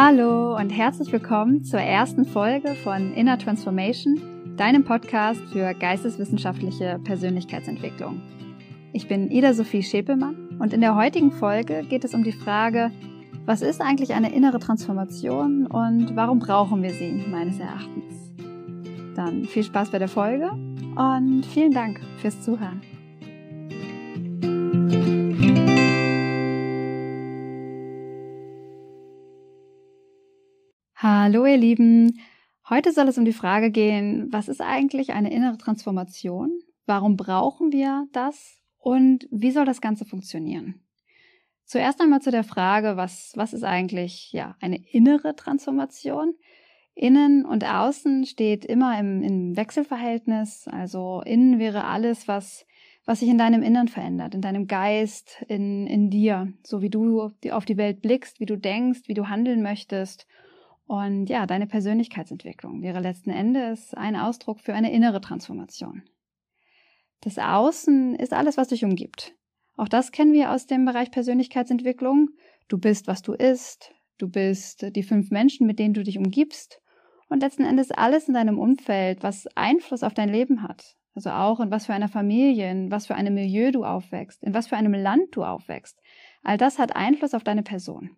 Hallo 0.00 0.56
und 0.56 0.70
herzlich 0.70 1.10
willkommen 1.10 1.64
zur 1.64 1.80
ersten 1.80 2.24
Folge 2.24 2.76
von 2.84 3.12
Inner 3.14 3.36
Transformation, 3.36 4.54
deinem 4.56 4.84
Podcast 4.84 5.40
für 5.52 5.74
geisteswissenschaftliche 5.74 7.00
Persönlichkeitsentwicklung. 7.02 8.22
Ich 8.92 9.08
bin 9.08 9.28
Ida 9.28 9.54
Sophie 9.54 9.82
Schepelmann 9.82 10.50
und 10.60 10.72
in 10.72 10.82
der 10.82 10.94
heutigen 10.94 11.32
Folge 11.32 11.82
geht 11.82 12.04
es 12.04 12.14
um 12.14 12.22
die 12.22 12.30
Frage, 12.30 12.92
was 13.44 13.60
ist 13.60 13.80
eigentlich 13.80 14.14
eine 14.14 14.32
innere 14.32 14.60
Transformation 14.60 15.66
und 15.66 16.14
warum 16.14 16.38
brauchen 16.38 16.80
wir 16.80 16.92
sie 16.92 17.24
meines 17.28 17.58
Erachtens? 17.58 18.30
Dann 19.16 19.46
viel 19.46 19.64
Spaß 19.64 19.90
bei 19.90 19.98
der 19.98 20.06
Folge 20.06 20.52
und 20.94 21.44
vielen 21.44 21.72
Dank 21.72 21.98
fürs 22.18 22.40
Zuhören. 22.40 22.82
Hallo 31.30 31.44
ihr 31.44 31.58
Lieben, 31.58 32.20
heute 32.70 32.90
soll 32.90 33.06
es 33.06 33.18
um 33.18 33.26
die 33.26 33.34
Frage 33.34 33.70
gehen, 33.70 34.28
was 34.30 34.48
ist 34.48 34.62
eigentlich 34.62 35.12
eine 35.12 35.30
innere 35.30 35.58
Transformation? 35.58 36.58
Warum 36.86 37.18
brauchen 37.18 37.70
wir 37.70 38.06
das? 38.12 38.62
Und 38.78 39.28
wie 39.30 39.50
soll 39.50 39.66
das 39.66 39.82
Ganze 39.82 40.06
funktionieren? 40.06 40.80
Zuerst 41.66 42.00
einmal 42.00 42.22
zu 42.22 42.30
der 42.30 42.44
Frage, 42.44 42.96
was, 42.96 43.32
was 43.36 43.52
ist 43.52 43.62
eigentlich 43.62 44.32
ja, 44.32 44.56
eine 44.62 44.78
innere 44.90 45.36
Transformation? 45.36 46.32
Innen 46.94 47.44
und 47.44 47.62
außen 47.62 48.24
steht 48.24 48.64
immer 48.64 48.98
im, 48.98 49.22
im 49.22 49.54
Wechselverhältnis. 49.54 50.66
Also 50.66 51.20
innen 51.26 51.58
wäre 51.58 51.84
alles, 51.84 52.26
was, 52.26 52.64
was 53.04 53.20
sich 53.20 53.28
in 53.28 53.36
deinem 53.36 53.62
Innern 53.62 53.88
verändert, 53.88 54.34
in 54.34 54.40
deinem 54.40 54.66
Geist, 54.66 55.44
in, 55.46 55.86
in 55.88 56.08
dir, 56.08 56.54
so 56.62 56.80
wie 56.80 56.88
du 56.88 57.30
auf 57.50 57.64
die 57.66 57.76
Welt 57.76 58.00
blickst, 58.00 58.40
wie 58.40 58.46
du 58.46 58.56
denkst, 58.56 59.02
wie 59.08 59.14
du 59.14 59.28
handeln 59.28 59.60
möchtest 59.60 60.26
und 60.88 61.26
ja, 61.26 61.46
deine 61.46 61.66
Persönlichkeitsentwicklung 61.66 62.80
wäre 62.80 63.00
letzten 63.00 63.28
Endes 63.28 63.92
ein 63.92 64.16
Ausdruck 64.16 64.60
für 64.60 64.72
eine 64.72 64.90
innere 64.90 65.20
Transformation. 65.20 66.02
Das 67.20 67.38
Außen 67.38 68.14
ist 68.14 68.32
alles, 68.32 68.56
was 68.56 68.68
dich 68.68 68.86
umgibt. 68.86 69.34
Auch 69.76 69.88
das 69.88 70.12
kennen 70.12 70.32
wir 70.32 70.50
aus 70.50 70.66
dem 70.66 70.86
Bereich 70.86 71.10
Persönlichkeitsentwicklung. 71.10 72.30
Du 72.68 72.78
bist, 72.78 73.06
was 73.06 73.20
du 73.20 73.34
isst. 73.34 73.92
Du 74.16 74.30
bist 74.30 74.96
die 74.96 75.02
fünf 75.02 75.30
Menschen, 75.30 75.66
mit 75.66 75.78
denen 75.78 75.92
du 75.92 76.02
dich 76.02 76.16
umgibst. 76.16 76.80
Und 77.28 77.42
letzten 77.42 77.64
Endes 77.64 77.90
alles 77.90 78.26
in 78.26 78.32
deinem 78.32 78.58
Umfeld, 78.58 79.22
was 79.22 79.46
Einfluss 79.56 80.02
auf 80.02 80.14
dein 80.14 80.30
Leben 80.30 80.62
hat. 80.62 80.96
Also 81.14 81.28
auch 81.30 81.60
in 81.60 81.70
was 81.70 81.84
für 81.84 81.92
einer 81.92 82.08
Familie, 82.08 82.70
in 82.70 82.90
was 82.90 83.06
für 83.06 83.14
einem 83.14 83.34
Milieu 83.34 83.72
du 83.72 83.84
aufwächst, 83.84 84.42
in 84.42 84.54
was 84.54 84.68
für 84.68 84.78
einem 84.78 84.94
Land 84.94 85.36
du 85.36 85.44
aufwächst. 85.44 86.00
All 86.42 86.56
das 86.56 86.78
hat 86.78 86.96
Einfluss 86.96 87.34
auf 87.34 87.44
deine 87.44 87.62
Person. 87.62 88.16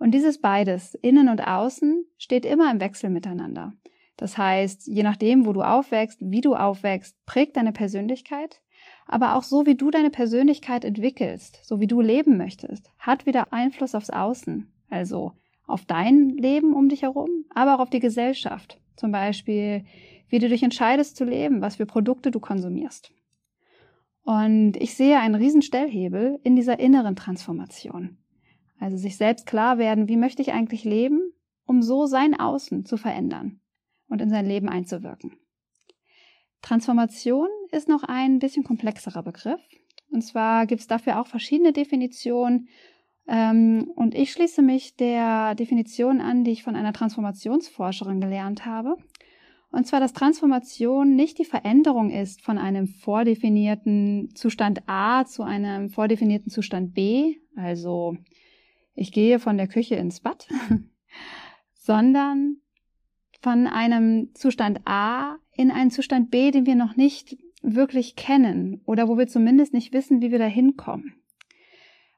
Und 0.00 0.12
dieses 0.12 0.40
beides, 0.40 0.94
innen 0.94 1.28
und 1.28 1.46
außen, 1.46 2.06
steht 2.16 2.46
immer 2.46 2.70
im 2.70 2.80
Wechsel 2.80 3.10
miteinander. 3.10 3.74
Das 4.16 4.38
heißt, 4.38 4.86
je 4.86 5.02
nachdem, 5.02 5.44
wo 5.44 5.52
du 5.52 5.60
aufwächst, 5.62 6.18
wie 6.22 6.40
du 6.40 6.54
aufwächst, 6.54 7.14
prägt 7.26 7.58
deine 7.58 7.72
Persönlichkeit, 7.72 8.62
aber 9.06 9.36
auch 9.36 9.42
so, 9.42 9.66
wie 9.66 9.74
du 9.74 9.90
deine 9.90 10.08
Persönlichkeit 10.10 10.86
entwickelst, 10.86 11.60
so 11.64 11.80
wie 11.80 11.86
du 11.86 12.00
leben 12.00 12.38
möchtest, 12.38 12.90
hat 12.98 13.26
wieder 13.26 13.52
Einfluss 13.52 13.94
aufs 13.94 14.08
Außen, 14.08 14.72
also 14.88 15.32
auf 15.66 15.84
dein 15.84 16.30
Leben 16.30 16.74
um 16.74 16.88
dich 16.88 17.02
herum, 17.02 17.44
aber 17.54 17.74
auch 17.74 17.80
auf 17.80 17.90
die 17.90 18.00
Gesellschaft. 18.00 18.80
Zum 18.96 19.12
Beispiel, 19.12 19.84
wie 20.30 20.38
du 20.38 20.48
dich 20.48 20.62
entscheidest 20.62 21.16
zu 21.16 21.24
leben, 21.24 21.60
was 21.60 21.76
für 21.76 21.86
Produkte 21.86 22.30
du 22.30 22.40
konsumierst. 22.40 23.12
Und 24.22 24.78
ich 24.78 24.94
sehe 24.94 25.18
einen 25.18 25.34
riesen 25.34 25.60
Stellhebel 25.60 26.40
in 26.42 26.56
dieser 26.56 26.80
inneren 26.80 27.16
Transformation. 27.16 28.16
Also 28.80 28.96
sich 28.96 29.16
selbst 29.16 29.46
klar 29.46 29.78
werden, 29.78 30.08
wie 30.08 30.16
möchte 30.16 30.42
ich 30.42 30.52
eigentlich 30.52 30.84
leben, 30.84 31.20
um 31.66 31.82
so 31.82 32.06
sein 32.06 32.38
Außen 32.38 32.86
zu 32.86 32.96
verändern 32.96 33.60
und 34.08 34.20
in 34.20 34.30
sein 34.30 34.46
Leben 34.46 34.68
einzuwirken. 34.68 35.36
Transformation 36.62 37.48
ist 37.70 37.88
noch 37.88 38.02
ein 38.02 38.38
bisschen 38.38 38.64
komplexerer 38.64 39.22
Begriff. 39.22 39.60
Und 40.10 40.22
zwar 40.22 40.66
gibt 40.66 40.80
es 40.80 40.86
dafür 40.86 41.20
auch 41.20 41.26
verschiedene 41.26 41.72
Definitionen. 41.72 42.68
Ähm, 43.28 43.92
und 43.94 44.14
ich 44.14 44.32
schließe 44.32 44.62
mich 44.62 44.96
der 44.96 45.54
Definition 45.54 46.20
an, 46.20 46.42
die 46.42 46.50
ich 46.52 46.62
von 46.62 46.74
einer 46.74 46.92
Transformationsforscherin 46.92 48.20
gelernt 48.20 48.66
habe. 48.66 48.96
Und 49.70 49.86
zwar, 49.86 50.00
dass 50.00 50.12
Transformation 50.12 51.14
nicht 51.14 51.38
die 51.38 51.44
Veränderung 51.44 52.10
ist 52.10 52.42
von 52.42 52.58
einem 52.58 52.88
vordefinierten 52.88 54.30
Zustand 54.34 54.82
A 54.88 55.24
zu 55.26 55.44
einem 55.44 55.90
vordefinierten 55.90 56.50
Zustand 56.50 56.92
B, 56.92 57.36
also 57.54 58.16
ich 58.94 59.12
gehe 59.12 59.38
von 59.38 59.56
der 59.56 59.68
Küche 59.68 59.96
ins 59.96 60.20
Bad, 60.20 60.48
sondern 61.74 62.58
von 63.40 63.66
einem 63.66 64.34
Zustand 64.34 64.80
A 64.84 65.38
in 65.52 65.70
einen 65.70 65.90
Zustand 65.90 66.30
B, 66.30 66.50
den 66.50 66.66
wir 66.66 66.74
noch 66.74 66.96
nicht 66.96 67.36
wirklich 67.62 68.16
kennen 68.16 68.80
oder 68.84 69.08
wo 69.08 69.18
wir 69.18 69.28
zumindest 69.28 69.72
nicht 69.72 69.92
wissen, 69.92 70.20
wie 70.20 70.30
wir 70.30 70.38
da 70.38 70.46
hinkommen. 70.46 71.14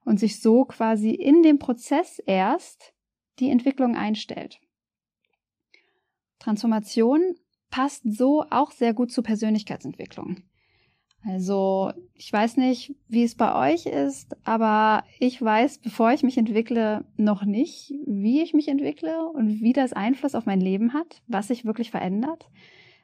Und 0.04 0.18
sich 0.18 0.40
so 0.40 0.64
quasi 0.64 1.10
in 1.10 1.42
dem 1.42 1.58
Prozess 1.58 2.18
erst 2.26 2.92
die 3.38 3.50
Entwicklung 3.50 3.96
einstellt. 3.96 4.60
Transformation 6.40 7.36
passt 7.70 8.02
so 8.04 8.44
auch 8.50 8.72
sehr 8.72 8.94
gut 8.94 9.12
zur 9.12 9.22
Persönlichkeitsentwicklung. 9.22 10.42
Also 11.24 11.92
ich 12.14 12.32
weiß 12.32 12.56
nicht, 12.56 12.94
wie 13.08 13.22
es 13.22 13.36
bei 13.36 13.72
euch 13.72 13.86
ist, 13.86 14.36
aber 14.44 15.04
ich 15.20 15.40
weiß, 15.40 15.78
bevor 15.78 16.12
ich 16.12 16.22
mich 16.22 16.36
entwickle, 16.36 17.04
noch 17.16 17.44
nicht, 17.44 17.94
wie 18.06 18.42
ich 18.42 18.54
mich 18.54 18.68
entwickle 18.68 19.28
und 19.28 19.60
wie 19.60 19.72
das 19.72 19.92
Einfluss 19.92 20.34
auf 20.34 20.46
mein 20.46 20.60
Leben 20.60 20.94
hat, 20.94 21.22
was 21.28 21.48
sich 21.48 21.64
wirklich 21.64 21.90
verändert. 21.92 22.48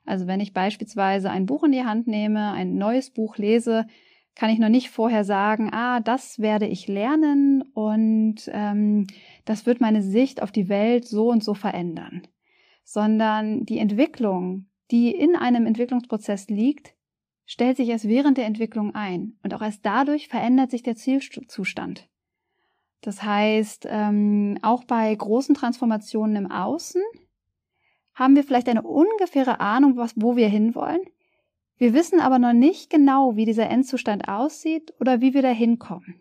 Also 0.04 0.26
wenn 0.26 0.40
ich 0.40 0.52
beispielsweise 0.52 1.30
ein 1.30 1.46
Buch 1.46 1.62
in 1.62 1.72
die 1.72 1.84
Hand 1.84 2.08
nehme, 2.08 2.52
ein 2.52 2.76
neues 2.76 3.10
Buch 3.10 3.36
lese, 3.36 3.86
kann 4.34 4.50
ich 4.50 4.58
noch 4.58 4.68
nicht 4.68 4.90
vorher 4.90 5.24
sagen, 5.24 5.70
ah, 5.72 6.00
das 6.00 6.38
werde 6.38 6.66
ich 6.66 6.88
lernen 6.88 7.62
und 7.74 8.48
ähm, 8.52 9.06
das 9.44 9.66
wird 9.66 9.80
meine 9.80 10.02
Sicht 10.02 10.42
auf 10.42 10.52
die 10.52 10.68
Welt 10.68 11.06
so 11.06 11.28
und 11.28 11.44
so 11.44 11.54
verändern. 11.54 12.22
Sondern 12.84 13.64
die 13.64 13.78
Entwicklung, 13.78 14.66
die 14.90 15.10
in 15.10 15.36
einem 15.36 15.66
Entwicklungsprozess 15.66 16.48
liegt, 16.48 16.94
stellt 17.48 17.78
sich 17.78 17.88
erst 17.88 18.06
während 18.06 18.36
der 18.36 18.44
Entwicklung 18.44 18.94
ein 18.94 19.38
und 19.42 19.54
auch 19.54 19.62
erst 19.62 19.84
dadurch 19.84 20.28
verändert 20.28 20.70
sich 20.70 20.82
der 20.82 20.94
Zielzustand. 20.94 22.06
Das 23.00 23.22
heißt, 23.22 23.88
ähm, 23.90 24.58
auch 24.62 24.84
bei 24.84 25.12
großen 25.14 25.54
Transformationen 25.54 26.36
im 26.36 26.50
Außen 26.50 27.02
haben 28.14 28.36
wir 28.36 28.44
vielleicht 28.44 28.68
eine 28.68 28.82
ungefähre 28.82 29.60
Ahnung, 29.60 29.96
was, 29.96 30.12
wo 30.16 30.36
wir 30.36 30.48
hinwollen. 30.48 31.00
Wir 31.78 31.94
wissen 31.94 32.20
aber 32.20 32.38
noch 32.38 32.52
nicht 32.52 32.90
genau, 32.90 33.36
wie 33.36 33.46
dieser 33.46 33.70
Endzustand 33.70 34.28
aussieht 34.28 34.92
oder 35.00 35.20
wie 35.20 35.32
wir 35.32 35.42
da 35.42 35.50
hinkommen. 35.50 36.20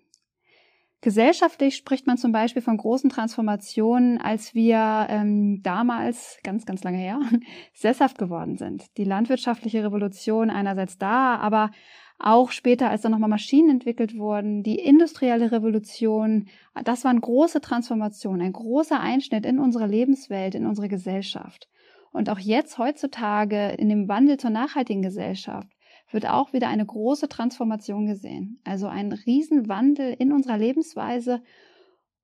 Gesellschaftlich 1.02 1.76
spricht 1.76 2.08
man 2.08 2.18
zum 2.18 2.32
Beispiel 2.32 2.64
von 2.64 2.78
großen 2.78 3.10
Transformationen, 3.12 4.20
als 4.20 4.56
wir 4.56 5.06
ähm, 5.10 5.62
damals, 5.62 6.40
ganz, 6.44 6.66
ganz 6.66 6.84
lange 6.84 6.98
her, 6.98 7.20
sesshaft 7.74 8.18
geworden 8.18 8.58
sind. 8.58 8.86
Die 8.98 9.04
landwirtschaftliche 9.04 9.84
Revolution 9.84 10.50
einerseits 10.50 10.98
da, 10.98 11.36
aber 11.36 11.70
auch 12.18 12.50
später, 12.50 12.90
als 12.90 13.04
dann 13.04 13.12
nochmal 13.12 13.30
Maschinen 13.30 13.70
entwickelt 13.70 14.18
wurden, 14.18 14.64
die 14.64 14.80
industrielle 14.80 15.52
Revolution, 15.52 16.48
das 16.84 17.04
waren 17.06 17.22
große 17.22 17.62
Transformationen, 17.62 18.42
ein 18.42 18.54
großer 18.54 19.00
Einschnitt 19.00 19.46
in 19.46 19.60
unsere 19.60 19.86
Lebenswelt, 19.86 20.56
in 20.56 20.66
unsere 20.66 20.88
Gesellschaft. 20.88 21.70
Und 22.12 22.32
auch 22.32 22.40
jetzt 22.40 22.80
heutzutage 22.80 23.70
in 23.78 23.90
dem 23.90 24.08
Wandel 24.08 24.38
zur 24.38 24.50
nachhaltigen 24.50 25.04
Gesellschaft 25.04 25.77
wird 26.12 26.28
auch 26.28 26.54
wieder 26.54 26.68
eine 26.70 26.86
große 26.86 27.28
Transformation 27.28 28.06
gesehen. 28.06 28.60
Also 28.64 28.88
ein 28.88 29.12
Riesenwandel 29.12 30.16
in 30.18 30.32
unserer 30.32 30.58
Lebensweise, 30.58 31.42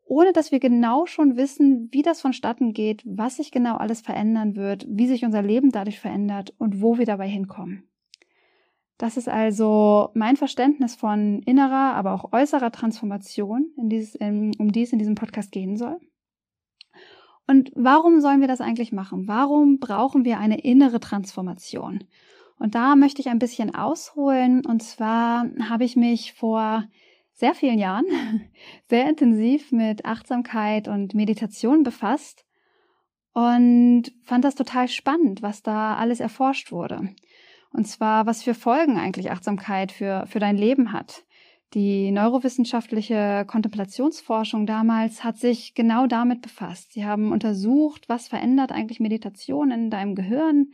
ohne 0.06 0.33
dass 0.33 0.51
wir 0.51 0.59
genau 0.59 1.06
schon 1.06 1.38
wissen, 1.38 1.89
wie 1.91 2.01
das 2.01 2.21
vonstatten 2.21 2.74
geht, 2.74 3.03
was 3.06 3.38
sich 3.38 3.51
genau 3.51 3.77
alles 3.77 4.01
verändern 4.01 4.56
wird, 4.56 4.85
wie 4.89 5.07
sich 5.07 5.25
unser 5.25 5.41
Leben 5.41 5.71
dadurch 5.71 6.00
verändert 6.00 6.53
und 6.57 6.81
wo 6.81 6.97
wir 6.97 7.06
dabei 7.06 7.27
hinkommen. 7.27 7.89
Das 8.97 9.18
ist 9.18 9.27
also 9.27 10.09
mein 10.13 10.38
Verständnis 10.38 10.95
von 10.95 11.41
innerer, 11.44 11.95
aber 11.95 12.13
auch 12.13 12.31
äußerer 12.31 12.71
Transformation, 12.71 13.71
dieses, 13.77 14.15
um 14.15 14.71
die 14.71 14.83
es 14.83 14.94
in 14.94 15.00
diesem 15.00 15.15
Podcast 15.15 15.51
gehen 15.51 15.75
soll. 15.77 16.00
Und 17.47 17.71
warum 17.75 18.21
sollen 18.21 18.39
wir 18.39 18.47
das 18.47 18.62
eigentlich 18.62 18.94
machen? 18.94 19.27
Warum 19.27 19.79
brauchen 19.79 20.24
wir 20.24 20.39
eine 20.39 20.62
innere 20.62 21.00
Transformation? 21.00 22.06
Und 22.59 22.75
da 22.75 22.95
möchte 22.95 23.21
ich 23.21 23.29
ein 23.29 23.39
bisschen 23.39 23.75
ausholen. 23.75 24.65
Und 24.65 24.83
zwar 24.83 25.45
habe 25.69 25.83
ich 25.83 25.95
mich 25.95 26.33
vor 26.33 26.85
sehr 27.33 27.55
vielen 27.55 27.79
Jahren 27.79 28.05
sehr 28.89 29.09
intensiv 29.09 29.71
mit 29.71 30.05
Achtsamkeit 30.05 30.88
und 30.88 31.13
Meditation 31.13 31.83
befasst 31.83 32.45
und 33.33 34.11
fand 34.21 34.45
das 34.45 34.55
total 34.55 34.88
spannend, 34.88 35.41
was 35.41 35.63
da 35.63 35.95
alles 35.95 36.19
erforscht 36.19 36.71
wurde. 36.71 37.09
Und 37.71 37.88
zwar, 37.88 38.27
was 38.27 38.44
für 38.44 38.53
Folgen 38.53 38.97
eigentlich 38.97 39.31
Achtsamkeit 39.31 39.91
für, 39.91 40.25
für 40.27 40.39
dein 40.39 40.57
Leben 40.57 40.94
hat. 40.94 41.23
Die 41.73 42.11
neurowissenschaftliche 42.11 43.45
Kontemplationsforschung 43.47 44.67
damals 44.67 45.23
hat 45.23 45.38
sich 45.38 45.73
genau 45.73 46.05
damit 46.05 46.44
befasst. 46.44 46.94
Sie 46.94 47.03
haben 47.03 47.31
untersucht, 47.31 48.07
was 48.07 48.27
verändert 48.27 48.71
eigentlich 48.71 49.00
Meditation 49.00 49.71
in 49.71 49.89
deinem 49.89 50.13
Gehirn, 50.13 50.71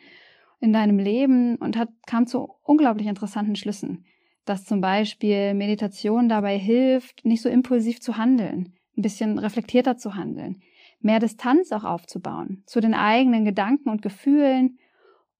in 0.59 0.73
deinem 0.73 0.99
Leben 0.99 1.55
und 1.55 1.77
hat, 1.77 1.89
kam 2.05 2.27
zu 2.27 2.49
unglaublich 2.63 3.07
interessanten 3.07 3.55
Schlüssen, 3.55 4.05
dass 4.45 4.65
zum 4.65 4.81
Beispiel 4.81 5.53
Meditation 5.53 6.29
dabei 6.29 6.57
hilft, 6.57 7.25
nicht 7.25 7.41
so 7.41 7.49
impulsiv 7.49 8.01
zu 8.01 8.17
handeln, 8.17 8.73
ein 8.97 9.01
bisschen 9.01 9.39
reflektierter 9.39 9.97
zu 9.97 10.15
handeln, 10.15 10.61
mehr 10.99 11.19
Distanz 11.19 11.71
auch 11.71 11.83
aufzubauen 11.83 12.63
zu 12.65 12.81
den 12.81 12.93
eigenen 12.93 13.45
Gedanken 13.45 13.89
und 13.89 14.01
Gefühlen 14.01 14.77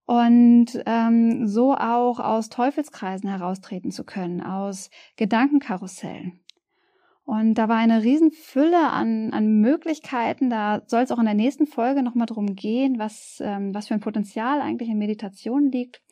und 0.06 0.66
ähm, 0.86 1.46
so 1.46 1.74
auch 1.74 2.18
aus 2.18 2.48
Teufelskreisen 2.48 3.30
heraustreten 3.30 3.92
zu 3.92 4.04
können, 4.04 4.40
aus 4.40 4.90
Gedankenkarussellen. 5.16 6.39
Und 7.30 7.54
da 7.54 7.68
war 7.68 7.76
eine 7.76 8.02
Riesenfülle 8.02 8.90
an, 8.90 9.32
an 9.32 9.60
Möglichkeiten. 9.60 10.50
Da 10.50 10.82
soll 10.88 11.02
es 11.02 11.12
auch 11.12 11.20
in 11.20 11.26
der 11.26 11.34
nächsten 11.34 11.68
Folge 11.68 12.02
nochmal 12.02 12.26
drum 12.26 12.56
gehen, 12.56 12.98
was, 12.98 13.38
ähm, 13.40 13.72
was 13.72 13.86
für 13.86 13.94
ein 13.94 14.00
Potenzial 14.00 14.60
eigentlich 14.60 14.88
in 14.88 14.98
Meditation 14.98 15.70
liegt. 15.70 16.02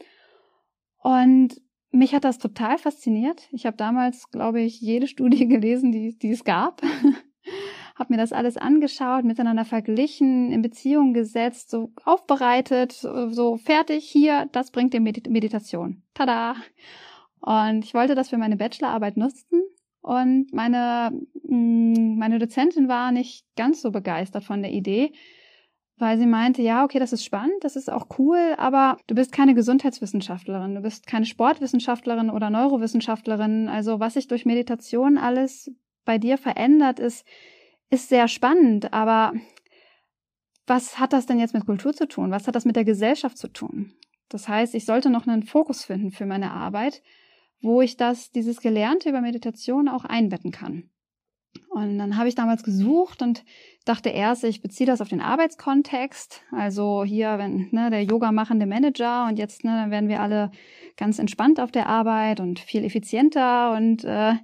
Und 1.02 1.60
mich 1.90 2.14
hat 2.14 2.22
das 2.22 2.38
total 2.38 2.78
fasziniert. 2.78 3.48
Ich 3.50 3.66
habe 3.66 3.76
damals, 3.76 4.30
glaube 4.30 4.60
ich, 4.60 4.80
jede 4.80 5.08
Studie 5.08 5.48
gelesen, 5.48 5.90
die, 5.90 6.16
die 6.16 6.30
es 6.30 6.44
gab. 6.44 6.82
habe 7.96 8.12
mir 8.12 8.18
das 8.18 8.32
alles 8.32 8.56
angeschaut, 8.56 9.24
miteinander 9.24 9.64
verglichen, 9.64 10.52
in 10.52 10.62
Beziehung 10.62 11.14
gesetzt, 11.14 11.70
so 11.70 11.90
aufbereitet, 12.04 12.92
so 12.92 13.56
fertig, 13.56 14.08
hier, 14.08 14.48
das 14.52 14.70
bringt 14.70 14.94
dir 14.94 15.00
Meditation. 15.00 16.04
Tada! 16.14 16.54
Und 17.40 17.84
ich 17.84 17.92
wollte 17.92 18.14
das 18.14 18.28
für 18.28 18.38
meine 18.38 18.56
Bachelorarbeit 18.56 19.16
nutzen 19.16 19.62
und 20.00 20.52
meine, 20.52 21.10
mm, 21.42 22.18
meine 22.18 22.38
Dozentin 22.38 22.88
war 22.88 23.12
nicht 23.12 23.44
ganz 23.56 23.82
so 23.82 23.90
begeistert 23.90 24.44
von 24.44 24.62
der 24.62 24.72
Idee, 24.72 25.12
weil 25.98 26.18
sie 26.18 26.26
meinte, 26.26 26.62
ja, 26.62 26.84
okay, 26.84 26.98
das 26.98 27.12
ist 27.12 27.24
spannend, 27.24 27.62
das 27.62 27.74
ist 27.74 27.90
auch 27.90 28.06
cool, 28.18 28.54
aber 28.56 28.98
du 29.08 29.14
bist 29.14 29.32
keine 29.32 29.54
Gesundheitswissenschaftlerin, 29.54 30.76
du 30.76 30.80
bist 30.80 31.06
keine 31.06 31.26
Sportwissenschaftlerin 31.26 32.30
oder 32.30 32.50
Neurowissenschaftlerin. 32.50 33.68
Also 33.68 33.98
was 33.98 34.14
sich 34.14 34.28
durch 34.28 34.46
Meditation 34.46 35.18
alles 35.18 35.72
bei 36.04 36.18
dir 36.18 36.38
verändert, 36.38 37.00
ist, 37.00 37.26
ist 37.90 38.08
sehr 38.08 38.28
spannend, 38.28 38.92
aber 38.92 39.32
was 40.66 41.00
hat 41.00 41.12
das 41.12 41.26
denn 41.26 41.40
jetzt 41.40 41.54
mit 41.54 41.66
Kultur 41.66 41.92
zu 41.92 42.06
tun? 42.06 42.30
Was 42.30 42.46
hat 42.46 42.54
das 42.54 42.64
mit 42.64 42.76
der 42.76 42.84
Gesellschaft 42.84 43.36
zu 43.36 43.48
tun? 43.48 43.94
Das 44.28 44.48
heißt, 44.48 44.74
ich 44.74 44.84
sollte 44.84 45.10
noch 45.10 45.26
einen 45.26 45.42
Fokus 45.42 45.84
finden 45.84 46.10
für 46.10 46.26
meine 46.26 46.50
Arbeit, 46.52 47.02
wo 47.60 47.82
ich 47.82 47.96
das, 47.96 48.30
dieses 48.30 48.60
Gelernte 48.60 49.08
über 49.08 49.20
Meditation 49.20 49.88
auch 49.88 50.04
einbetten 50.04 50.52
kann. 50.52 50.90
Und 51.70 51.98
dann 51.98 52.16
habe 52.16 52.28
ich 52.28 52.34
damals 52.34 52.62
gesucht 52.62 53.22
und 53.22 53.44
dachte 53.84 54.08
erst, 54.10 54.44
ich 54.44 54.62
beziehe 54.62 54.86
das 54.86 55.00
auf 55.00 55.08
den 55.08 55.20
Arbeitskontext. 55.20 56.42
Also 56.50 57.04
hier, 57.04 57.38
wenn 57.38 57.68
ne, 57.70 57.90
der 57.90 58.04
Yoga 58.04 58.32
machende 58.32 58.66
Manager 58.66 59.26
und 59.28 59.38
jetzt 59.38 59.64
ne, 59.64 59.70
dann 59.70 59.90
werden 59.90 60.08
wir 60.08 60.20
alle 60.20 60.50
ganz 60.96 61.18
entspannt 61.18 61.60
auf 61.60 61.70
der 61.70 61.86
Arbeit 61.86 62.40
und 62.40 62.58
viel 62.58 62.84
effizienter 62.84 63.72
und 63.76 64.04
äh, 64.04 64.34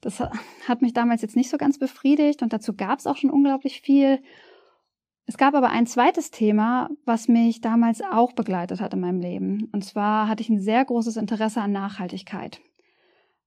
das 0.00 0.20
hat 0.68 0.82
mich 0.82 0.92
damals 0.92 1.22
jetzt 1.22 1.36
nicht 1.36 1.50
so 1.50 1.56
ganz 1.56 1.78
befriedigt 1.78 2.42
und 2.42 2.52
dazu 2.52 2.74
gab 2.74 2.98
es 2.98 3.06
auch 3.06 3.16
schon 3.16 3.30
unglaublich 3.30 3.80
viel. 3.80 4.20
Es 5.26 5.36
gab 5.36 5.54
aber 5.54 5.70
ein 5.70 5.86
zweites 5.86 6.30
Thema, 6.30 6.90
was 7.04 7.28
mich 7.28 7.60
damals 7.60 8.02
auch 8.02 8.32
begleitet 8.32 8.80
hat 8.80 8.92
in 8.92 9.00
meinem 9.00 9.20
Leben. 9.20 9.68
Und 9.72 9.84
zwar 9.84 10.28
hatte 10.28 10.42
ich 10.42 10.48
ein 10.48 10.60
sehr 10.60 10.84
großes 10.84 11.16
Interesse 11.16 11.60
an 11.60 11.72
Nachhaltigkeit, 11.72 12.60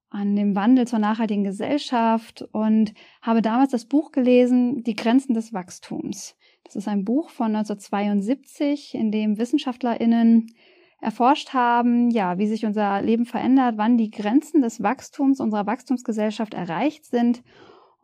an 0.09 0.35
dem 0.35 0.55
Wandel 0.55 0.87
zur 0.87 0.99
nachhaltigen 0.99 1.43
Gesellschaft 1.43 2.43
und 2.53 2.93
habe 3.21 3.41
damals 3.41 3.71
das 3.71 3.85
Buch 3.85 4.11
gelesen, 4.11 4.83
Die 4.83 4.95
Grenzen 4.95 5.33
des 5.33 5.53
Wachstums. 5.53 6.35
Das 6.63 6.75
ist 6.75 6.87
ein 6.87 7.03
Buch 7.03 7.29
von 7.29 7.55
1972, 7.55 8.95
in 8.95 9.11
dem 9.11 9.37
WissenschaftlerInnen 9.37 10.47
erforscht 11.01 11.53
haben, 11.53 12.09
ja, 12.09 12.37
wie 12.39 12.47
sich 12.47 12.65
unser 12.65 13.01
Leben 13.01 13.25
verändert, 13.25 13.77
wann 13.77 13.97
die 13.97 14.09
Grenzen 14.09 14.61
des 14.61 14.81
Wachstums 14.81 15.39
unserer 15.39 15.67
Wachstumsgesellschaft 15.67 16.53
erreicht 16.53 17.05
sind 17.05 17.43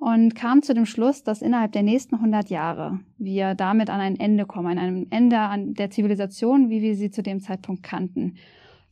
und 0.02 0.34
kam 0.34 0.64
zu 0.64 0.74
dem 0.74 0.88
Schluss, 0.88 1.24
dass 1.24 1.44
innerhalb 1.44 1.74
der 1.74 1.84
nächsten 1.84 2.16
100 2.16 2.50
Jahre 2.50 3.00
wir 3.20 3.54
damit 3.54 3.92
an 3.92 4.02
ein 4.02 4.20
Ende 4.20 4.48
kommen, 4.48 4.72
an 4.72 4.80
einem 4.80 5.08
Ende 5.12 5.38
an 5.38 5.76
der 5.76 5.92
Zivilisation, 5.92 6.72
wie 6.72 6.82
wir 6.82 6.96
sie 6.96 7.12
zu 7.12 7.22
dem 7.22 7.40
Zeitpunkt 7.40 7.84
kannten. 7.84 8.38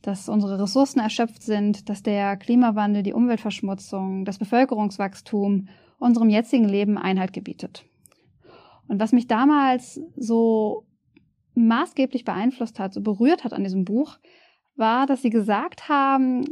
Dass 0.02 0.28
unsere 0.28 0.62
Ressourcen 0.62 1.00
erschöpft 1.00 1.42
sind, 1.42 1.88
dass 1.88 2.04
der 2.04 2.36
Klimawandel, 2.36 3.02
die 3.02 3.12
Umweltverschmutzung, 3.12 4.24
das 4.24 4.38
Bevölkerungswachstum 4.38 5.66
unserem 5.98 6.30
jetzigen 6.30 6.68
Leben 6.68 6.96
Einhalt 6.96 7.32
gebietet. 7.32 7.84
Und 8.86 9.00
was 9.00 9.10
mich 9.10 9.26
damals 9.26 10.00
so 10.14 10.86
maßgeblich 11.56 12.24
beeinflusst 12.24 12.78
hat, 12.78 12.94
so 12.94 13.00
berührt 13.00 13.42
hat 13.42 13.52
an 13.52 13.64
diesem 13.64 13.84
Buch, 13.84 14.18
war, 14.76 15.06
dass 15.06 15.22
sie 15.22 15.30
gesagt 15.30 15.88
haben, 15.88 16.44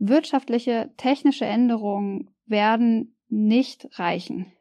wirtschaftliche, 0.00 0.90
technische 0.96 1.44
Änderungen 1.44 2.30
werden 2.46 3.11
nicht 3.32 3.98
reichen, 3.98 4.52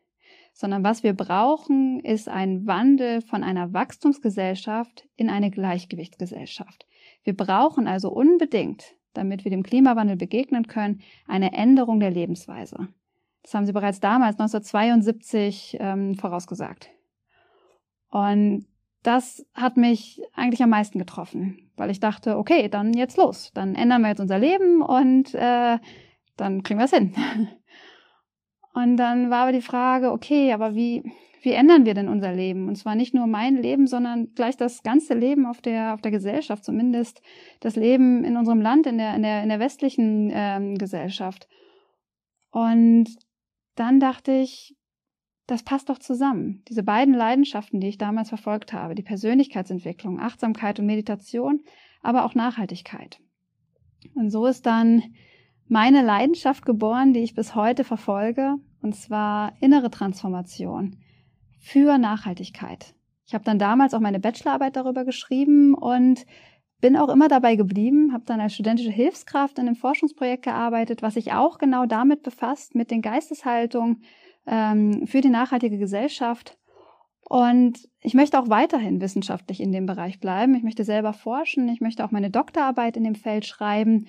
sondern 0.53 0.83
was 0.83 1.03
wir 1.03 1.13
brauchen, 1.13 1.99
ist 1.99 2.29
ein 2.29 2.65
Wandel 2.67 3.21
von 3.21 3.43
einer 3.43 3.73
Wachstumsgesellschaft 3.73 5.07
in 5.15 5.29
eine 5.29 5.51
Gleichgewichtsgesellschaft. 5.51 6.85
Wir 7.23 7.35
brauchen 7.35 7.87
also 7.87 8.09
unbedingt, 8.09 8.95
damit 9.13 9.43
wir 9.43 9.51
dem 9.51 9.63
Klimawandel 9.63 10.15
begegnen 10.15 10.67
können, 10.67 11.01
eine 11.27 11.53
Änderung 11.53 11.99
der 11.99 12.11
Lebensweise. 12.11 12.87
Das 13.43 13.53
haben 13.53 13.65
sie 13.65 13.73
bereits 13.73 13.99
damals, 13.99 14.39
1972, 14.39 15.77
ähm, 15.79 16.15
vorausgesagt. 16.15 16.89
Und 18.09 18.67
das 19.03 19.45
hat 19.53 19.77
mich 19.77 20.21
eigentlich 20.33 20.61
am 20.61 20.69
meisten 20.69 20.99
getroffen, 20.99 21.71
weil 21.75 21.89
ich 21.89 21.99
dachte, 21.99 22.37
okay, 22.37 22.69
dann 22.69 22.93
jetzt 22.93 23.17
los, 23.17 23.51
dann 23.53 23.73
ändern 23.73 24.01
wir 24.01 24.09
jetzt 24.09 24.19
unser 24.19 24.37
Leben 24.37 24.81
und 24.81 25.33
äh, 25.33 25.79
dann 26.37 26.63
kriegen 26.63 26.79
wir 26.79 26.85
es 26.85 26.93
hin. 26.93 27.15
Und 28.73 28.97
dann 28.97 29.29
war 29.29 29.43
aber 29.43 29.51
die 29.51 29.61
Frage, 29.61 30.11
okay, 30.11 30.53
aber 30.53 30.75
wie, 30.75 31.03
wie 31.41 31.51
ändern 31.51 31.85
wir 31.85 31.93
denn 31.93 32.07
unser 32.07 32.33
Leben? 32.33 32.67
Und 32.67 32.75
zwar 32.75 32.95
nicht 32.95 33.13
nur 33.13 33.27
mein 33.27 33.57
Leben, 33.57 33.87
sondern 33.87 34.33
gleich 34.33 34.57
das 34.57 34.83
ganze 34.83 35.13
Leben 35.13 35.45
auf 35.45 35.61
der, 35.61 35.93
auf 35.93 36.01
der 36.01 36.11
Gesellschaft, 36.11 36.63
zumindest 36.63 37.21
das 37.59 37.75
Leben 37.75 38.23
in 38.23 38.37
unserem 38.37 38.61
Land, 38.61 38.87
in 38.87 38.97
der, 38.97 39.15
in 39.15 39.23
der, 39.23 39.43
in 39.43 39.49
der 39.49 39.59
westlichen 39.59 40.31
ähm, 40.33 40.77
Gesellschaft. 40.77 41.47
Und 42.51 43.07
dann 43.75 43.99
dachte 43.99 44.31
ich, 44.33 44.75
das 45.47 45.63
passt 45.63 45.89
doch 45.89 45.99
zusammen. 45.99 46.63
Diese 46.69 46.83
beiden 46.83 47.13
Leidenschaften, 47.13 47.81
die 47.81 47.89
ich 47.89 47.97
damals 47.97 48.29
verfolgt 48.29 48.71
habe, 48.71 48.95
die 48.95 49.03
Persönlichkeitsentwicklung, 49.03 50.19
Achtsamkeit 50.19 50.79
und 50.79 50.85
Meditation, 50.85 51.61
aber 52.01 52.23
auch 52.23 52.35
Nachhaltigkeit. 52.35 53.19
Und 54.15 54.29
so 54.29 54.45
ist 54.45 54.65
dann 54.65 55.03
meine 55.71 56.01
Leidenschaft 56.01 56.65
geboren, 56.65 57.13
die 57.13 57.21
ich 57.21 57.33
bis 57.33 57.55
heute 57.55 57.85
verfolge, 57.85 58.55
und 58.81 58.93
zwar 58.93 59.53
innere 59.61 59.89
Transformation 59.89 60.97
für 61.59 61.97
Nachhaltigkeit. 61.97 62.93
Ich 63.25 63.33
habe 63.33 63.45
dann 63.45 63.57
damals 63.57 63.93
auch 63.93 64.01
meine 64.01 64.19
Bachelorarbeit 64.19 64.75
darüber 64.75 65.05
geschrieben 65.05 65.73
und 65.73 66.25
bin 66.81 66.97
auch 66.97 67.07
immer 67.07 67.29
dabei 67.29 67.55
geblieben, 67.55 68.11
habe 68.11 68.25
dann 68.25 68.41
als 68.41 68.53
studentische 68.53 68.91
Hilfskraft 68.91 69.59
in 69.59 69.67
einem 69.67 69.77
Forschungsprojekt 69.77 70.43
gearbeitet, 70.43 71.01
was 71.01 71.13
sich 71.13 71.31
auch 71.31 71.57
genau 71.57 71.85
damit 71.85 72.21
befasst, 72.21 72.75
mit 72.75 72.91
den 72.91 73.01
Geisteshaltungen, 73.01 74.03
ähm, 74.47 75.07
für 75.07 75.21
die 75.21 75.29
nachhaltige 75.29 75.77
Gesellschaft. 75.77 76.57
Und 77.29 77.87
ich 78.01 78.13
möchte 78.13 78.37
auch 78.37 78.49
weiterhin 78.49 78.99
wissenschaftlich 78.99 79.61
in 79.61 79.71
dem 79.71 79.85
Bereich 79.85 80.19
bleiben. 80.19 80.53
Ich 80.53 80.63
möchte 80.63 80.83
selber 80.83 81.13
forschen. 81.13 81.69
Ich 81.69 81.79
möchte 81.79 82.03
auch 82.03 82.11
meine 82.11 82.29
Doktorarbeit 82.29 82.97
in 82.97 83.05
dem 83.05 83.15
Feld 83.15 83.45
schreiben 83.45 84.07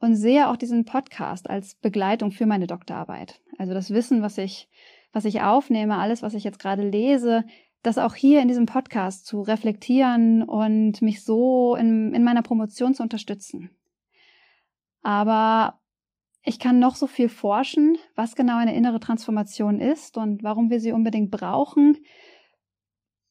und 0.00 0.16
sehe 0.16 0.48
auch 0.48 0.56
diesen 0.56 0.84
Podcast 0.84 1.48
als 1.48 1.74
Begleitung 1.76 2.32
für 2.32 2.46
meine 2.46 2.66
Doktorarbeit. 2.66 3.40
Also 3.58 3.74
das 3.74 3.90
Wissen, 3.90 4.22
was 4.22 4.38
ich, 4.38 4.68
was 5.12 5.26
ich 5.26 5.42
aufnehme, 5.42 5.98
alles, 5.98 6.22
was 6.22 6.34
ich 6.34 6.42
jetzt 6.42 6.58
gerade 6.58 6.88
lese, 6.88 7.44
das 7.82 7.98
auch 7.98 8.14
hier 8.14 8.42
in 8.42 8.48
diesem 8.48 8.66
Podcast 8.66 9.26
zu 9.26 9.42
reflektieren 9.42 10.42
und 10.42 11.00
mich 11.02 11.22
so 11.22 11.76
in, 11.76 12.14
in 12.14 12.24
meiner 12.24 12.42
Promotion 12.42 12.94
zu 12.94 13.02
unterstützen. 13.02 13.70
Aber 15.02 15.80
ich 16.42 16.58
kann 16.58 16.78
noch 16.78 16.96
so 16.96 17.06
viel 17.06 17.28
forschen, 17.28 17.96
was 18.14 18.34
genau 18.34 18.56
eine 18.56 18.74
innere 18.74 19.00
Transformation 19.00 19.80
ist 19.80 20.16
und 20.16 20.42
warum 20.42 20.70
wir 20.70 20.80
sie 20.80 20.92
unbedingt 20.92 21.30
brauchen. 21.30 21.98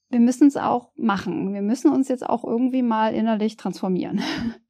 Wir 0.10 0.20
müssen 0.20 0.48
es 0.48 0.58
auch 0.58 0.92
machen. 0.96 1.54
Wir 1.54 1.62
müssen 1.62 1.92
uns 1.92 2.08
jetzt 2.08 2.28
auch 2.28 2.44
irgendwie 2.44 2.82
mal 2.82 3.14
innerlich 3.14 3.58
transformieren. 3.58 4.22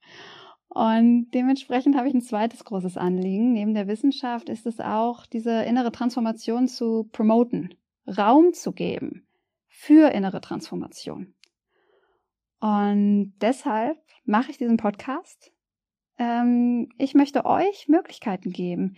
Und 0.70 1.32
dementsprechend 1.32 1.96
habe 1.98 2.08
ich 2.08 2.14
ein 2.14 2.22
zweites 2.22 2.64
großes 2.64 2.96
Anliegen. 2.96 3.54
Neben 3.54 3.74
der 3.74 3.88
Wissenschaft 3.88 4.50
ist 4.50 4.68
es 4.68 4.80
auch, 4.80 5.26
diese 5.26 5.64
innere 5.64 5.92
Transformation 5.92 6.68
zu 6.68 7.10
promoten, 7.12 7.74
Raum 8.08 8.54
zu 8.54 8.72
geben 8.72 9.26
für 9.68 10.12
innere 10.12 10.42
Transformation. 10.42 11.34
Und 12.60 13.34
deshalb 13.42 13.98
mache 14.26 14.52
ich 14.52 14.58
diesen 14.58 14.78
Podcast, 14.78 15.52
ähm, 16.20 16.90
ich 16.98 17.16
möchte 17.16 17.46
euch 17.46 17.88
Möglichkeiten 17.88 18.52
geben, 18.52 18.96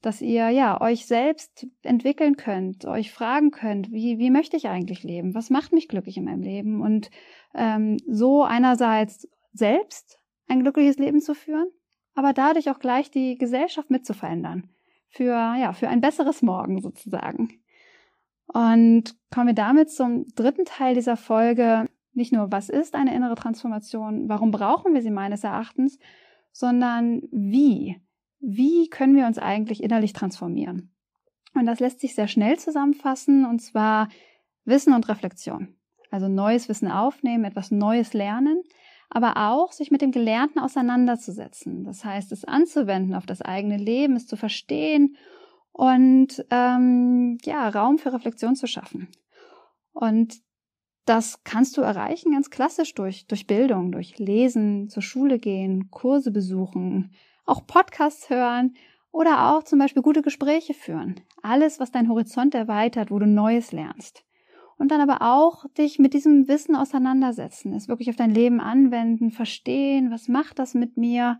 dass 0.00 0.20
ihr 0.20 0.48
ja 0.50 0.80
euch 0.80 1.06
selbst 1.06 1.66
entwickeln 1.82 2.36
könnt, 2.36 2.84
euch 2.86 3.12
fragen 3.12 3.52
könnt, 3.52 3.92
wie, 3.92 4.18
wie 4.18 4.30
möchte 4.30 4.56
ich 4.56 4.68
eigentlich 4.68 5.04
leben? 5.04 5.34
Was 5.34 5.50
macht 5.50 5.72
mich 5.72 5.86
glücklich 5.86 6.16
in 6.16 6.24
meinem 6.24 6.42
Leben? 6.42 6.80
Und 6.80 7.10
ähm, 7.54 7.98
so 8.08 8.42
einerseits 8.42 9.28
selbst 9.52 10.18
ein 10.48 10.60
glückliches 10.60 10.98
Leben 10.98 11.20
zu 11.20 11.34
führen, 11.34 11.68
aber 12.14 12.32
dadurch 12.32 12.70
auch 12.70 12.78
gleich 12.78 13.10
die 13.10 13.38
Gesellschaft 13.38 13.90
mit 13.90 14.06
zu 14.06 14.14
verändern. 14.14 14.68
Für, 15.08 15.34
ja, 15.58 15.72
für 15.74 15.88
ein 15.88 16.00
besseres 16.00 16.40
Morgen 16.40 16.80
sozusagen. 16.80 17.60
Und 18.46 19.14
kommen 19.30 19.48
wir 19.48 19.54
damit 19.54 19.90
zum 19.90 20.26
dritten 20.34 20.64
Teil 20.64 20.94
dieser 20.94 21.16
Folge. 21.16 21.86
Nicht 22.14 22.32
nur, 22.32 22.50
was 22.50 22.68
ist 22.68 22.94
eine 22.94 23.14
innere 23.14 23.34
Transformation? 23.34 24.28
Warum 24.28 24.50
brauchen 24.50 24.94
wir 24.94 25.02
sie 25.02 25.10
meines 25.10 25.44
Erachtens? 25.44 25.98
Sondern 26.52 27.22
wie? 27.30 28.00
Wie 28.40 28.88
können 28.88 29.16
wir 29.16 29.26
uns 29.26 29.38
eigentlich 29.38 29.82
innerlich 29.82 30.12
transformieren? 30.12 30.92
Und 31.54 31.66
das 31.66 31.80
lässt 31.80 32.00
sich 32.00 32.14
sehr 32.14 32.28
schnell 32.28 32.58
zusammenfassen, 32.58 33.44
und 33.44 33.60
zwar 33.60 34.08
Wissen 34.64 34.94
und 34.94 35.08
Reflexion. 35.08 35.76
Also 36.10 36.28
neues 36.28 36.68
Wissen 36.68 36.90
aufnehmen, 36.90 37.44
etwas 37.44 37.70
Neues 37.70 38.12
lernen, 38.14 38.62
aber 39.14 39.36
auch 39.36 39.72
sich 39.72 39.90
mit 39.90 40.00
dem 40.00 40.10
Gelernten 40.10 40.58
auseinanderzusetzen. 40.58 41.84
Das 41.84 42.04
heißt, 42.04 42.32
es 42.32 42.44
anzuwenden 42.44 43.14
auf 43.14 43.26
das 43.26 43.42
eigene 43.42 43.76
Leben, 43.76 44.16
es 44.16 44.26
zu 44.26 44.36
verstehen 44.36 45.16
und 45.70 46.44
ähm, 46.50 47.36
ja, 47.42 47.68
Raum 47.68 47.98
für 47.98 48.12
Reflexion 48.12 48.56
zu 48.56 48.66
schaffen. 48.66 49.08
Und 49.92 50.40
das 51.04 51.44
kannst 51.44 51.76
du 51.76 51.82
erreichen 51.82 52.32
ganz 52.32 52.48
klassisch 52.48 52.94
durch, 52.94 53.26
durch 53.26 53.46
Bildung, 53.46 53.92
durch 53.92 54.18
Lesen, 54.18 54.88
zur 54.88 55.02
Schule 55.02 55.38
gehen, 55.38 55.90
Kurse 55.90 56.30
besuchen, 56.30 57.12
auch 57.44 57.66
Podcasts 57.66 58.30
hören 58.30 58.74
oder 59.10 59.50
auch 59.50 59.62
zum 59.64 59.78
Beispiel 59.78 60.02
gute 60.02 60.22
Gespräche 60.22 60.72
führen. 60.72 61.20
Alles, 61.42 61.80
was 61.80 61.90
dein 61.90 62.08
Horizont 62.08 62.54
erweitert, 62.54 63.10
wo 63.10 63.18
du 63.18 63.26
Neues 63.26 63.72
lernst 63.72 64.24
und 64.82 64.88
dann 64.88 65.00
aber 65.00 65.22
auch 65.22 65.64
dich 65.78 66.00
mit 66.00 66.12
diesem 66.12 66.48
Wissen 66.48 66.74
auseinandersetzen, 66.74 67.72
es 67.72 67.86
wirklich 67.86 68.10
auf 68.10 68.16
dein 68.16 68.34
Leben 68.34 68.58
anwenden, 68.60 69.30
verstehen, 69.30 70.10
was 70.10 70.26
macht 70.26 70.58
das 70.58 70.74
mit 70.74 70.96
mir. 70.96 71.38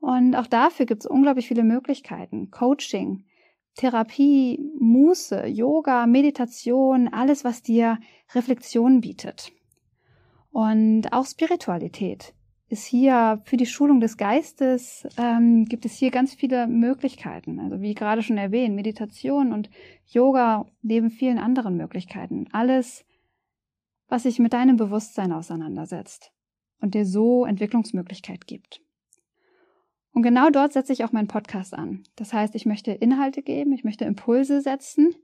Und 0.00 0.34
auch 0.34 0.46
dafür 0.46 0.86
gibt 0.86 1.02
es 1.02 1.06
unglaublich 1.06 1.46
viele 1.46 1.62
Möglichkeiten. 1.62 2.50
Coaching, 2.50 3.26
Therapie, 3.74 4.58
Muße, 4.78 5.44
Yoga, 5.46 6.06
Meditation, 6.06 7.08
alles, 7.08 7.44
was 7.44 7.62
dir 7.62 7.98
Reflexion 8.34 9.02
bietet. 9.02 9.52
Und 10.50 11.12
auch 11.12 11.26
Spiritualität 11.26 12.32
ist 12.70 12.84
hier 12.84 13.42
für 13.44 13.56
die 13.56 13.66
Schulung 13.66 13.98
des 13.98 14.16
Geistes, 14.16 15.06
ähm, 15.18 15.64
gibt 15.64 15.84
es 15.84 15.94
hier 15.94 16.12
ganz 16.12 16.34
viele 16.34 16.68
Möglichkeiten. 16.68 17.58
Also 17.58 17.80
wie 17.80 17.94
gerade 17.94 18.22
schon 18.22 18.38
erwähnt, 18.38 18.76
Meditation 18.76 19.52
und 19.52 19.68
Yoga 20.06 20.66
neben 20.80 21.10
vielen 21.10 21.38
anderen 21.38 21.76
Möglichkeiten. 21.76 22.46
Alles, 22.52 23.04
was 24.06 24.22
sich 24.22 24.38
mit 24.38 24.52
deinem 24.52 24.76
Bewusstsein 24.76 25.32
auseinandersetzt 25.32 26.32
und 26.80 26.94
dir 26.94 27.04
so 27.04 27.44
Entwicklungsmöglichkeit 27.44 28.46
gibt. 28.46 28.80
Und 30.12 30.22
genau 30.22 30.50
dort 30.50 30.72
setze 30.72 30.92
ich 30.92 31.02
auch 31.02 31.12
meinen 31.12 31.28
Podcast 31.28 31.74
an. 31.74 32.04
Das 32.14 32.32
heißt, 32.32 32.54
ich 32.54 32.66
möchte 32.66 32.92
Inhalte 32.92 33.42
geben, 33.42 33.72
ich 33.72 33.82
möchte 33.82 34.04
Impulse 34.04 34.60
setzen, 34.60 35.16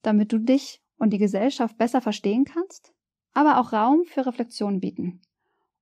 damit 0.00 0.32
du 0.32 0.38
dich 0.38 0.82
und 0.96 1.12
die 1.12 1.18
Gesellschaft 1.18 1.76
besser 1.76 2.00
verstehen 2.00 2.46
kannst, 2.46 2.94
aber 3.34 3.60
auch 3.60 3.74
Raum 3.74 4.04
für 4.06 4.24
Reflexion 4.24 4.80
bieten 4.80 5.20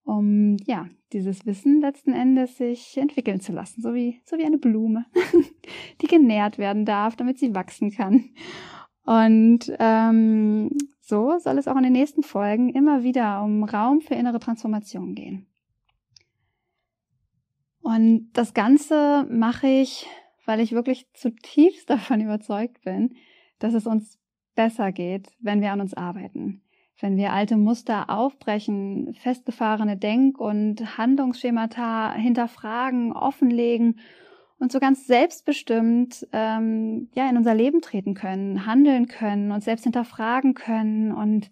um 0.06 0.56
ja 0.64 0.88
dieses 1.12 1.44
Wissen 1.46 1.80
letzten 1.80 2.12
Endes 2.12 2.56
sich 2.56 2.96
entwickeln 2.96 3.40
zu 3.40 3.52
lassen, 3.52 3.82
so 3.82 3.92
wie 3.92 4.22
so 4.24 4.38
wie 4.38 4.44
eine 4.44 4.58
Blume, 4.58 5.04
die 6.00 6.06
genährt 6.06 6.58
werden 6.58 6.84
darf, 6.84 7.16
damit 7.16 7.38
sie 7.38 7.54
wachsen 7.54 7.90
kann. 7.90 8.30
Und 9.04 9.72
ähm, 9.78 10.70
so 11.00 11.38
soll 11.38 11.58
es 11.58 11.68
auch 11.68 11.76
in 11.76 11.82
den 11.82 11.92
nächsten 11.92 12.22
Folgen 12.22 12.70
immer 12.70 13.02
wieder 13.02 13.42
um 13.42 13.64
Raum 13.64 14.00
für 14.00 14.14
innere 14.14 14.38
Transformation 14.40 15.14
gehen. 15.14 15.46
Und 17.82 18.30
das 18.32 18.54
Ganze 18.54 19.26
mache 19.28 19.66
ich, 19.66 20.06
weil 20.44 20.60
ich 20.60 20.72
wirklich 20.72 21.12
zutiefst 21.14 21.90
davon 21.90 22.20
überzeugt 22.20 22.80
bin, 22.82 23.16
dass 23.58 23.74
es 23.74 23.86
uns 23.86 24.18
besser 24.54 24.92
geht, 24.92 25.32
wenn 25.40 25.60
wir 25.60 25.72
an 25.72 25.80
uns 25.80 25.94
arbeiten 25.94 26.62
wenn 27.00 27.16
wir 27.16 27.32
alte 27.32 27.56
Muster 27.56 28.08
aufbrechen, 28.08 29.14
festgefahrene 29.14 29.96
Denk- 29.96 30.38
und 30.38 30.96
Handlungsschemata 30.96 32.14
hinterfragen, 32.14 33.12
offenlegen 33.12 33.98
und 34.58 34.72
so 34.72 34.80
ganz 34.80 35.06
selbstbestimmt 35.06 36.26
ähm, 36.32 37.08
ja 37.14 37.28
in 37.28 37.36
unser 37.36 37.54
Leben 37.54 37.82
treten 37.82 38.14
können, 38.14 38.64
handeln 38.64 39.06
können, 39.08 39.52
uns 39.52 39.66
selbst 39.66 39.84
hinterfragen 39.84 40.54
können 40.54 41.12
und 41.12 41.50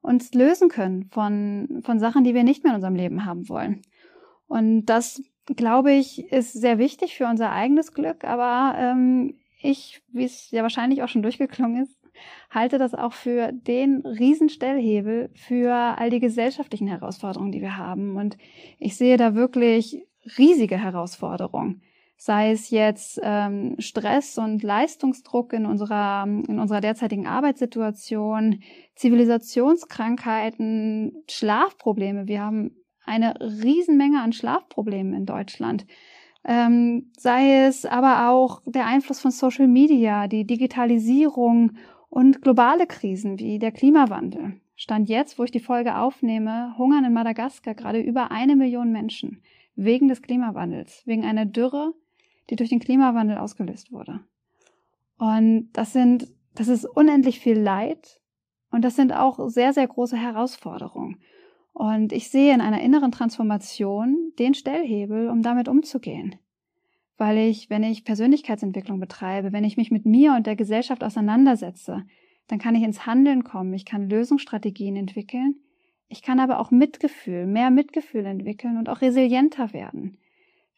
uns 0.00 0.34
lösen 0.34 0.68
können 0.68 1.04
von 1.10 1.82
von 1.84 2.00
Sachen, 2.00 2.24
die 2.24 2.34
wir 2.34 2.42
nicht 2.42 2.64
mehr 2.64 2.72
in 2.72 2.76
unserem 2.76 2.96
Leben 2.96 3.24
haben 3.24 3.48
wollen. 3.48 3.82
Und 4.48 4.86
das 4.86 5.22
glaube 5.46 5.92
ich 5.92 6.32
ist 6.32 6.52
sehr 6.52 6.78
wichtig 6.78 7.16
für 7.16 7.26
unser 7.26 7.52
eigenes 7.52 7.92
Glück, 7.92 8.24
aber 8.24 8.76
ähm, 8.76 9.34
ich, 9.60 10.02
wie 10.12 10.24
es 10.24 10.50
ja 10.50 10.62
wahrscheinlich 10.62 11.02
auch 11.02 11.08
schon 11.08 11.22
durchgeklungen 11.22 11.82
ist, 11.84 11.96
halte 12.50 12.78
das 12.78 12.94
auch 12.94 13.12
für 13.12 13.50
den 13.52 14.06
Riesenstellhebel 14.06 15.30
für 15.34 15.72
all 15.72 16.10
die 16.10 16.20
gesellschaftlichen 16.20 16.86
Herausforderungen, 16.86 17.52
die 17.52 17.60
wir 17.60 17.76
haben. 17.76 18.16
Und 18.16 18.38
ich 18.78 18.96
sehe 18.96 19.16
da 19.16 19.34
wirklich 19.34 20.06
riesige 20.38 20.78
Herausforderungen. 20.78 21.82
Sei 22.16 22.52
es 22.52 22.70
jetzt 22.70 23.20
ähm, 23.22 23.74
Stress 23.78 24.38
und 24.38 24.62
Leistungsdruck 24.62 25.52
in 25.52 25.66
unserer, 25.66 26.24
in 26.24 26.60
unserer 26.60 26.80
derzeitigen 26.80 27.26
Arbeitssituation, 27.26 28.62
Zivilisationskrankheiten, 28.94 31.24
Schlafprobleme. 31.28 32.28
Wir 32.28 32.42
haben 32.42 32.76
eine 33.04 33.34
Riesenmenge 33.40 34.22
an 34.22 34.32
Schlafproblemen 34.32 35.14
in 35.14 35.26
Deutschland. 35.26 35.84
Ähm, 36.44 37.10
sei 37.16 37.66
es 37.66 37.84
aber 37.84 38.30
auch 38.30 38.62
der 38.66 38.86
Einfluss 38.86 39.20
von 39.20 39.30
Social 39.30 39.68
Media, 39.68 40.26
die 40.28 40.44
Digitalisierung 40.44 41.72
und 42.12 42.42
globale 42.42 42.86
Krisen 42.86 43.38
wie 43.38 43.58
der 43.58 43.72
Klimawandel. 43.72 44.60
Stand 44.76 45.08
jetzt, 45.08 45.38
wo 45.38 45.44
ich 45.44 45.50
die 45.50 45.60
Folge 45.60 45.96
aufnehme, 45.96 46.76
hungern 46.76 47.06
in 47.06 47.14
Madagaskar 47.14 47.72
gerade 47.72 48.00
über 48.00 48.30
eine 48.30 48.54
Million 48.54 48.92
Menschen 48.92 49.40
wegen 49.76 50.08
des 50.08 50.20
Klimawandels, 50.20 51.06
wegen 51.06 51.24
einer 51.24 51.46
Dürre, 51.46 51.94
die 52.50 52.56
durch 52.56 52.68
den 52.68 52.80
Klimawandel 52.80 53.38
ausgelöst 53.38 53.92
wurde. 53.92 54.20
Und 55.16 55.70
das 55.72 55.94
sind, 55.94 56.28
das 56.54 56.68
ist 56.68 56.84
unendlich 56.84 57.40
viel 57.40 57.58
Leid 57.58 58.20
und 58.70 58.84
das 58.84 58.94
sind 58.94 59.14
auch 59.14 59.48
sehr, 59.48 59.72
sehr 59.72 59.88
große 59.88 60.18
Herausforderungen. 60.18 61.16
Und 61.72 62.12
ich 62.12 62.28
sehe 62.28 62.52
in 62.52 62.60
einer 62.60 62.82
inneren 62.82 63.12
Transformation 63.12 64.32
den 64.38 64.52
Stellhebel, 64.52 65.30
um 65.30 65.40
damit 65.40 65.66
umzugehen 65.66 66.36
weil 67.22 67.38
ich, 67.38 67.70
wenn 67.70 67.84
ich 67.84 68.04
Persönlichkeitsentwicklung 68.04 68.98
betreibe, 68.98 69.52
wenn 69.52 69.62
ich 69.62 69.76
mich 69.76 69.92
mit 69.92 70.04
mir 70.04 70.34
und 70.34 70.44
der 70.44 70.56
Gesellschaft 70.56 71.04
auseinandersetze, 71.04 72.02
dann 72.48 72.58
kann 72.58 72.74
ich 72.74 72.82
ins 72.82 73.06
Handeln 73.06 73.44
kommen, 73.44 73.72
ich 73.74 73.84
kann 73.84 74.10
Lösungsstrategien 74.10 74.96
entwickeln, 74.96 75.54
ich 76.08 76.22
kann 76.22 76.40
aber 76.40 76.58
auch 76.58 76.72
Mitgefühl, 76.72 77.46
mehr 77.46 77.70
Mitgefühl 77.70 78.26
entwickeln 78.26 78.76
und 78.76 78.88
auch 78.88 79.02
resilienter 79.02 79.72
werden. 79.72 80.18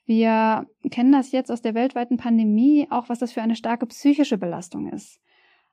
Wir 0.04 0.66
kennen 0.90 1.12
das 1.12 1.32
jetzt 1.32 1.50
aus 1.50 1.62
der 1.62 1.72
weltweiten 1.72 2.18
Pandemie, 2.18 2.88
auch 2.90 3.08
was 3.08 3.20
das 3.20 3.32
für 3.32 3.40
eine 3.40 3.56
starke 3.56 3.86
psychische 3.86 4.36
Belastung 4.36 4.92
ist. 4.92 5.22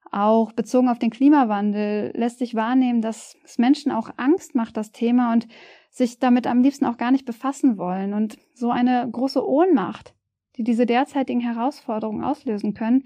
Auch 0.10 0.54
bezogen 0.54 0.88
auf 0.88 1.00
den 1.00 1.10
Klimawandel 1.10 2.14
lässt 2.16 2.40
sich 2.40 2.56
wahrnehmen, 2.56 3.02
dass 3.02 3.36
es 3.44 3.58
Menschen 3.58 3.92
auch 3.92 4.10
Angst 4.16 4.56
macht, 4.56 4.78
das 4.78 4.94
Thema 4.94 5.34
und 5.34 5.50
sich 5.90 6.20
damit 6.20 6.48
am 6.48 6.62
liebsten 6.62 6.86
auch 6.86 6.96
gar 6.96 7.12
nicht 7.12 7.26
befassen 7.26 7.78
wollen 7.78 8.14
und 8.14 8.38
so 8.54 8.72
eine 8.72 9.06
große 9.12 9.46
Ohnmacht 9.46 10.16
die 10.58 10.64
diese 10.64 10.86
derzeitigen 10.86 11.40
Herausforderungen 11.40 12.24
auslösen 12.24 12.74
können, 12.74 13.04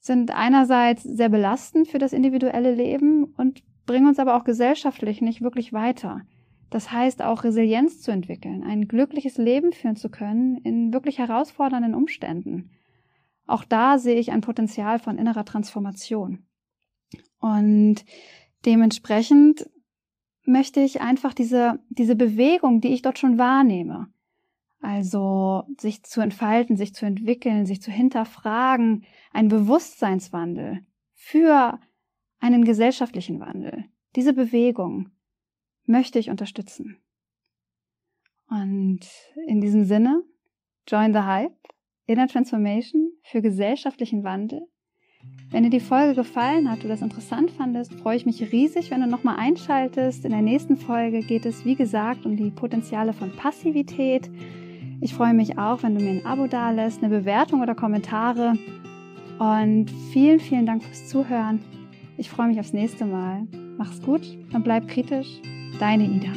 sind 0.00 0.30
einerseits 0.30 1.02
sehr 1.02 1.28
belastend 1.28 1.88
für 1.88 1.98
das 1.98 2.12
individuelle 2.12 2.74
Leben 2.74 3.24
und 3.36 3.62
bringen 3.86 4.06
uns 4.06 4.18
aber 4.18 4.36
auch 4.36 4.44
gesellschaftlich 4.44 5.20
nicht 5.20 5.42
wirklich 5.42 5.72
weiter. 5.72 6.22
Das 6.70 6.92
heißt 6.92 7.22
auch 7.22 7.44
Resilienz 7.44 8.02
zu 8.02 8.10
entwickeln, 8.10 8.62
ein 8.62 8.88
glückliches 8.88 9.38
Leben 9.38 9.72
führen 9.72 9.96
zu 9.96 10.10
können 10.10 10.58
in 10.58 10.92
wirklich 10.92 11.18
herausfordernden 11.18 11.94
Umständen. 11.94 12.70
Auch 13.46 13.64
da 13.64 13.98
sehe 13.98 14.16
ich 14.16 14.30
ein 14.30 14.42
Potenzial 14.42 14.98
von 14.98 15.16
innerer 15.16 15.46
Transformation. 15.46 16.46
Und 17.40 18.04
dementsprechend 18.66 19.70
möchte 20.44 20.80
ich 20.80 21.00
einfach 21.00 21.32
diese, 21.32 21.80
diese 21.88 22.14
Bewegung, 22.16 22.80
die 22.82 22.88
ich 22.88 23.02
dort 23.02 23.18
schon 23.18 23.38
wahrnehme, 23.38 24.08
also 24.80 25.64
sich 25.78 26.02
zu 26.04 26.20
entfalten, 26.20 26.76
sich 26.76 26.94
zu 26.94 27.06
entwickeln, 27.06 27.66
sich 27.66 27.82
zu 27.82 27.90
hinterfragen, 27.90 29.04
ein 29.32 29.48
Bewusstseinswandel 29.48 30.86
für 31.14 31.78
einen 32.40 32.64
gesellschaftlichen 32.64 33.40
Wandel. 33.40 33.84
Diese 34.16 34.32
Bewegung 34.32 35.10
möchte 35.84 36.18
ich 36.18 36.30
unterstützen. 36.30 36.98
Und 38.48 39.00
in 39.46 39.60
diesem 39.60 39.84
Sinne, 39.84 40.22
join 40.86 41.12
the 41.12 41.20
hype, 41.20 41.56
Inner 42.06 42.26
Transformation 42.26 43.12
für 43.22 43.42
gesellschaftlichen 43.42 44.24
Wandel? 44.24 44.62
Wenn 45.50 45.64
dir 45.64 45.70
die 45.70 45.80
Folge 45.80 46.14
gefallen 46.14 46.70
hat 46.70 46.80
oder 46.80 46.90
das 46.90 47.02
interessant 47.02 47.50
fandest, 47.50 47.92
freue 47.92 48.16
ich 48.16 48.24
mich 48.24 48.52
riesig, 48.52 48.90
wenn 48.90 49.00
du 49.00 49.06
nochmal 49.06 49.36
einschaltest. 49.36 50.24
In 50.24 50.30
der 50.30 50.42
nächsten 50.42 50.76
Folge 50.76 51.20
geht 51.20 51.44
es, 51.44 51.64
wie 51.64 51.74
gesagt, 51.74 52.24
um 52.24 52.36
die 52.36 52.50
Potenziale 52.50 53.12
von 53.12 53.32
Passivität. 53.32 54.30
Ich 55.00 55.14
freue 55.14 55.34
mich 55.34 55.58
auch, 55.58 55.82
wenn 55.82 55.94
du 55.94 56.02
mir 56.02 56.10
ein 56.10 56.26
Abo 56.26 56.46
dalässt, 56.46 57.02
eine 57.02 57.16
Bewertung 57.16 57.62
oder 57.62 57.74
Kommentare. 57.74 58.54
Und 59.38 59.86
vielen, 60.12 60.40
vielen 60.40 60.66
Dank 60.66 60.82
fürs 60.82 61.08
Zuhören. 61.08 61.60
Ich 62.16 62.28
freue 62.28 62.48
mich 62.48 62.58
aufs 62.58 62.72
nächste 62.72 63.04
Mal. 63.04 63.46
Mach's 63.76 64.02
gut 64.02 64.22
und 64.52 64.64
bleib 64.64 64.88
kritisch. 64.88 65.40
Deine 65.78 66.04
Ida. 66.04 66.32